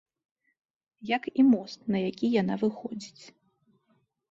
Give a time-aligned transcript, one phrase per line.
[1.17, 3.23] Як і мост, на які яна выходзіць.